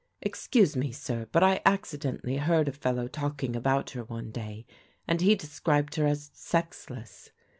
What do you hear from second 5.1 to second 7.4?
he described her as sexless.